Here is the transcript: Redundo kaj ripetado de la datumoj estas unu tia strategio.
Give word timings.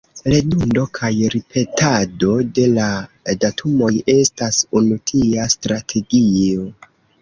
Redundo 0.33 0.85
kaj 0.99 1.11
ripetado 1.33 2.33
de 2.57 2.67
la 2.79 2.89
datumoj 3.45 3.93
estas 4.19 4.67
unu 4.83 5.03
tia 5.15 5.51
strategio. 5.61 6.71